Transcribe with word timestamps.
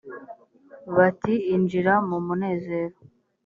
bati 0.95 1.33
injira 1.53 1.93
mu 2.07 2.17
munezero 2.27 2.95